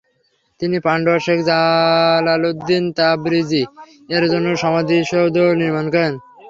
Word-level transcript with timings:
তিনি 0.59 0.77
পান্ডুয়ায় 0.85 1.23
শেখ 1.25 1.39
জালালুদ্দীন 1.49 2.83
তাবরিজি 2.97 3.63
এর 4.09 4.23
জন্য 4.31 4.47
সমাধিসৌধ 4.61 5.35
নির্মাণ 5.59 5.85
করেন। 5.93 6.13